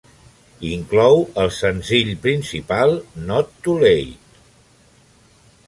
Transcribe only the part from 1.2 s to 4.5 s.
el senzill principal "Not Too Late".